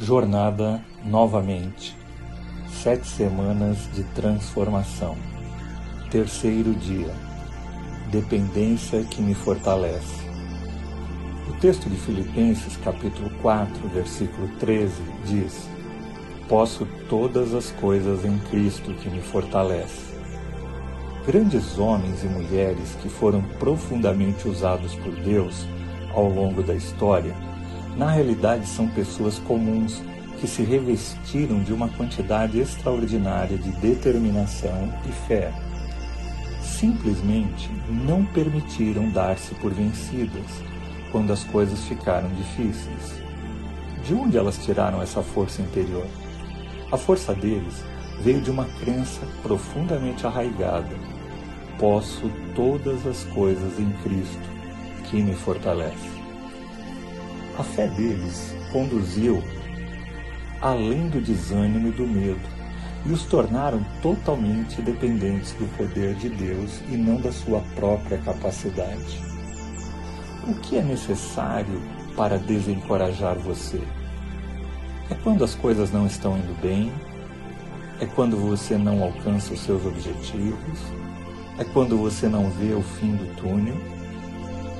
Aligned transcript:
Jornada 0.00 0.80
novamente. 1.04 1.96
Sete 2.70 3.08
semanas 3.08 3.88
de 3.92 4.04
transformação. 4.14 5.16
Terceiro 6.08 6.72
dia. 6.72 7.12
Dependência 8.08 9.02
que 9.02 9.20
me 9.20 9.34
fortalece. 9.34 10.24
O 11.48 11.52
texto 11.54 11.90
de 11.90 11.96
Filipenses, 11.96 12.76
capítulo 12.76 13.28
4, 13.42 13.88
versículo 13.88 14.48
13, 14.60 14.94
diz: 15.24 15.68
Posso 16.48 16.86
todas 17.08 17.52
as 17.52 17.72
coisas 17.72 18.24
em 18.24 18.38
Cristo 18.50 18.94
que 18.94 19.10
me 19.10 19.20
fortalece. 19.20 20.16
Grandes 21.26 21.76
homens 21.76 22.22
e 22.22 22.28
mulheres 22.28 22.96
que 23.02 23.08
foram 23.08 23.42
profundamente 23.58 24.48
usados 24.48 24.94
por 24.94 25.12
Deus 25.16 25.66
ao 26.14 26.28
longo 26.28 26.62
da 26.62 26.74
história 26.74 27.34
na 27.98 28.12
realidade 28.12 28.66
são 28.68 28.86
pessoas 28.86 29.40
comuns 29.40 30.00
que 30.40 30.46
se 30.46 30.62
revestiram 30.62 31.60
de 31.64 31.72
uma 31.72 31.88
quantidade 31.88 32.60
extraordinária 32.60 33.58
de 33.58 33.72
determinação 33.72 34.94
e 35.04 35.10
fé. 35.26 35.52
Simplesmente 36.62 37.68
não 38.06 38.24
permitiram 38.24 39.10
dar-se 39.10 39.52
por 39.56 39.74
vencidas 39.74 40.46
quando 41.10 41.32
as 41.32 41.42
coisas 41.42 41.84
ficaram 41.86 42.28
difíceis. 42.28 43.20
De 44.04 44.14
onde 44.14 44.38
elas 44.38 44.64
tiraram 44.64 45.02
essa 45.02 45.20
força 45.20 45.60
interior? 45.60 46.06
A 46.92 46.96
força 46.96 47.34
deles 47.34 47.82
veio 48.22 48.40
de 48.40 48.50
uma 48.50 48.64
crença 48.80 49.22
profundamente 49.42 50.24
arraigada. 50.24 50.96
Posso 51.80 52.30
todas 52.54 53.04
as 53.08 53.24
coisas 53.24 53.76
em 53.80 53.90
Cristo 54.04 54.48
que 55.10 55.20
me 55.20 55.34
fortalece. 55.34 56.17
A 57.58 57.62
fé 57.64 57.88
deles 57.88 58.54
conduziu 58.72 59.42
além 60.60 61.08
do 61.08 61.20
desânimo 61.20 61.88
e 61.88 61.90
do 61.90 62.06
medo 62.06 62.48
e 63.04 63.10
os 63.10 63.24
tornaram 63.24 63.84
totalmente 64.00 64.80
dependentes 64.80 65.54
do 65.54 65.66
poder 65.76 66.14
de 66.14 66.28
Deus 66.28 66.80
e 66.88 66.96
não 66.96 67.20
da 67.20 67.32
sua 67.32 67.60
própria 67.74 68.18
capacidade. 68.18 69.20
O 70.46 70.54
que 70.60 70.76
é 70.76 70.82
necessário 70.82 71.82
para 72.16 72.38
desencorajar 72.38 73.36
você? 73.36 73.82
É 75.10 75.16
quando 75.16 75.42
as 75.42 75.56
coisas 75.56 75.90
não 75.90 76.06
estão 76.06 76.38
indo 76.38 76.56
bem? 76.62 76.92
É 78.00 78.06
quando 78.06 78.36
você 78.36 78.78
não 78.78 79.02
alcança 79.02 79.52
os 79.52 79.60
seus 79.60 79.84
objetivos? 79.84 80.78
É 81.58 81.64
quando 81.64 81.98
você 81.98 82.28
não 82.28 82.50
vê 82.50 82.72
o 82.72 82.82
fim 82.82 83.16
do 83.16 83.34
túnel? 83.34 83.74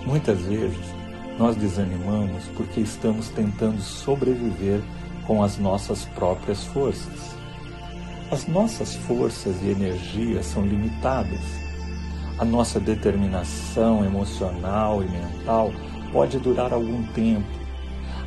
Muitas 0.07 0.41
vezes 0.43 0.98
nós 1.39 1.55
desanimamos 1.55 2.45
porque 2.57 2.81
estamos 2.81 3.29
tentando 3.29 3.81
sobreviver 3.81 4.83
com 5.25 5.43
as 5.43 5.57
nossas 5.57 6.05
próprias 6.05 6.65
forças. 6.65 7.37
As 8.31 8.47
nossas 8.49 8.97
forças 8.97 9.63
e 9.63 9.69
energias 9.69 10.47
são 10.47 10.67
limitadas. 10.67 11.41
A 12.39 12.45
nossa 12.45 12.81
determinação 12.81 14.05
emocional 14.05 15.03
e 15.03 15.09
mental 15.09 15.73
pode 16.13 16.39
durar 16.39 16.73
algum 16.73 17.03
tempo. 17.13 17.47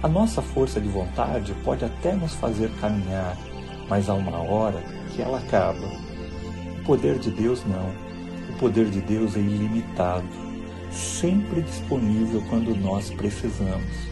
A 0.02 0.08
nossa 0.08 0.42
força 0.42 0.80
de 0.80 0.88
vontade 0.88 1.54
pode 1.66 1.84
até 1.84 2.14
nos 2.14 2.34
fazer 2.36 2.72
caminhar, 2.80 3.38
mas 3.90 4.10
há 4.10 4.14
uma 4.14 4.38
hora 4.38 4.82
que 5.14 5.22
ela 5.22 5.38
acaba. 5.38 5.88
O 6.80 6.84
poder 6.86 7.20
de 7.20 7.30
Deus 7.30 7.64
não. 7.66 7.92
O 8.56 8.58
poder 8.58 8.90
de 8.90 9.02
Deus 9.02 9.36
é 9.36 9.40
ilimitado 9.40 10.51
sempre 10.92 11.62
disponível 11.62 12.44
quando 12.50 12.76
nós 12.76 13.10
precisamos. 13.10 14.12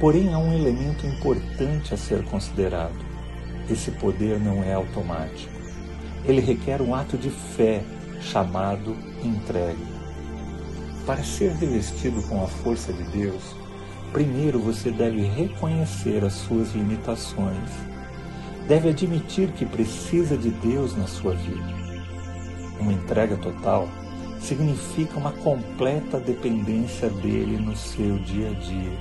Porém, 0.00 0.32
há 0.32 0.38
um 0.38 0.52
elemento 0.52 1.06
importante 1.06 1.94
a 1.94 1.96
ser 1.96 2.24
considerado. 2.24 2.98
Esse 3.70 3.90
poder 3.92 4.38
não 4.40 4.62
é 4.62 4.74
automático. 4.74 5.52
Ele 6.24 6.40
requer 6.40 6.82
um 6.82 6.94
ato 6.94 7.16
de 7.16 7.30
fé 7.30 7.82
chamado 8.20 8.96
entrega. 9.22 9.94
Para 11.06 11.22
ser 11.22 11.52
revestido 11.52 12.22
com 12.22 12.42
a 12.42 12.46
força 12.46 12.92
de 12.92 13.02
Deus, 13.04 13.54
primeiro 14.12 14.58
você 14.58 14.90
deve 14.90 15.22
reconhecer 15.22 16.24
as 16.24 16.32
suas 16.32 16.72
limitações. 16.72 17.70
Deve 18.66 18.88
admitir 18.88 19.48
que 19.52 19.66
precisa 19.66 20.36
de 20.36 20.50
Deus 20.50 20.96
na 20.96 21.06
sua 21.06 21.34
vida. 21.34 21.84
Uma 22.80 22.92
entrega 22.92 23.36
total 23.36 23.88
significa 24.44 25.18
uma 25.18 25.32
completa 25.32 26.20
dependência 26.20 27.08
dele 27.08 27.56
no 27.56 27.74
seu 27.74 28.18
dia 28.18 28.50
a 28.50 28.52
dia. 28.52 28.92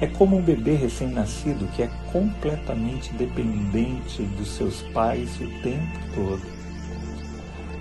É 0.00 0.06
como 0.06 0.36
um 0.36 0.42
bebê 0.42 0.74
recém-nascido 0.74 1.66
que 1.74 1.82
é 1.82 1.90
completamente 2.10 3.12
dependente 3.14 4.22
dos 4.22 4.48
seus 4.48 4.82
pais 4.92 5.36
o 5.40 5.46
tempo 5.62 5.98
todo. 6.14 6.42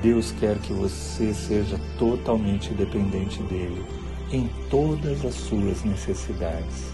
Deus 0.01 0.31
quer 0.39 0.57
que 0.59 0.73
você 0.73 1.33
seja 1.33 1.79
totalmente 1.97 2.73
dependente 2.73 3.41
dele 3.43 3.83
em 4.31 4.49
todas 4.69 5.25
as 5.25 5.33
suas 5.33 5.83
necessidades. 5.83 6.93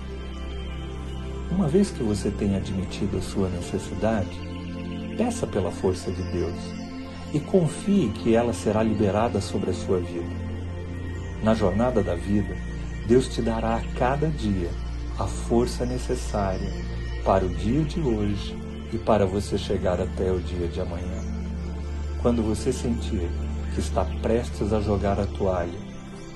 Uma 1.51 1.67
vez 1.67 1.91
que 1.91 2.03
você 2.03 2.29
tenha 2.29 2.57
admitido 2.57 3.17
a 3.17 3.21
sua 3.21 3.49
necessidade, 3.49 4.39
peça 5.17 5.45
pela 5.45 5.71
força 5.71 6.11
de 6.11 6.23
Deus 6.31 6.80
e 7.33 7.39
confie 7.39 8.09
que 8.09 8.35
ela 8.35 8.53
será 8.53 8.83
liberada 8.83 9.39
sobre 9.39 9.71
a 9.71 9.73
sua 9.73 9.99
vida. 9.99 10.51
Na 11.43 11.53
jornada 11.53 12.03
da 12.03 12.15
vida, 12.15 12.55
Deus 13.07 13.27
te 13.27 13.41
dará 13.41 13.75
a 13.75 13.81
cada 13.97 14.27
dia 14.27 14.69
a 15.17 15.25
força 15.25 15.85
necessária 15.85 16.71
para 17.23 17.45
o 17.45 17.49
dia 17.49 17.83
de 17.83 17.99
hoje 17.99 18.57
e 18.93 18.97
para 18.97 19.25
você 19.25 19.57
chegar 19.57 19.99
até 19.99 20.31
o 20.31 20.39
dia 20.39 20.67
de 20.67 20.81
amanhã. 20.81 21.21
Quando 22.21 22.43
você 22.43 22.71
sentir 22.71 23.29
que 23.73 23.79
está 23.79 24.05
prestes 24.21 24.73
a 24.73 24.81
jogar 24.81 25.19
a 25.19 25.25
toalha, 25.25 25.79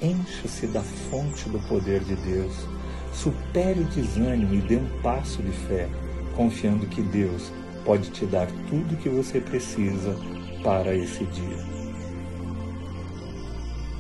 encha-se 0.02 0.68
da 0.68 0.82
fonte 0.82 1.50
do 1.50 1.60
poder 1.68 2.02
de 2.04 2.16
Deus, 2.16 2.54
supere 3.14 3.82
o 3.82 3.86
desânimo 3.86 4.56
e 4.56 4.62
dê 4.62 4.78
um 4.78 5.02
passo 5.02 5.42
de 5.42 5.52
fé, 5.52 5.88
confiando 6.36 6.88
que 6.88 7.02
Deus 7.02 7.52
pode 7.84 8.10
te 8.10 8.26
dar 8.26 8.48
tudo 8.70 8.94
o 8.94 8.98
que 8.98 9.10
você 9.10 9.40
precisa 9.40 10.16
para 10.66 10.96
esse 10.96 11.24
dia. 11.26 11.58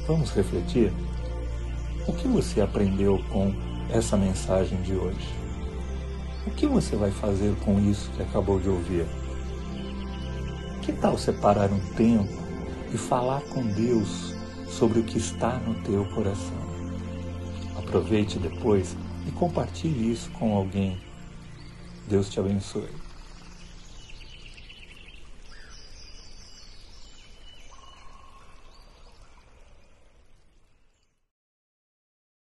Vamos 0.07 0.31
refletir? 0.31 0.91
O 2.07 2.13
que 2.13 2.27
você 2.27 2.59
aprendeu 2.59 3.23
com 3.29 3.53
essa 3.87 4.17
mensagem 4.17 4.81
de 4.81 4.95
hoje? 4.95 5.29
O 6.47 6.49
que 6.49 6.65
você 6.65 6.95
vai 6.95 7.11
fazer 7.11 7.55
com 7.63 7.79
isso 7.79 8.09
que 8.15 8.23
acabou 8.23 8.59
de 8.59 8.67
ouvir? 8.67 9.05
Que 10.81 10.91
tal 10.91 11.19
separar 11.19 11.71
um 11.71 11.79
tempo 11.93 12.33
e 12.91 12.97
falar 12.97 13.41
com 13.41 13.61
Deus 13.67 14.33
sobre 14.67 15.01
o 15.01 15.03
que 15.03 15.19
está 15.19 15.59
no 15.59 15.75
teu 15.83 16.03
coração? 16.15 16.65
Aproveite 17.77 18.39
depois 18.39 18.97
e 19.27 19.31
compartilhe 19.31 20.11
isso 20.11 20.31
com 20.31 20.55
alguém. 20.55 20.97
Deus 22.07 22.27
te 22.27 22.39
abençoe. 22.39 23.04